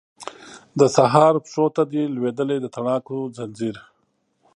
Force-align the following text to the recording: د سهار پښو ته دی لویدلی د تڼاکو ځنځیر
د 0.79 0.81
سهار 0.95 1.33
پښو 1.43 1.65
ته 1.75 1.81
دی 1.91 2.03
لویدلی 2.15 2.57
د 2.61 2.67
تڼاکو 2.75 3.17
ځنځیر 3.37 3.75